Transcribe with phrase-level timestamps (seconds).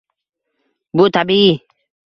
[1.01, 1.55] Bu– tabiiy.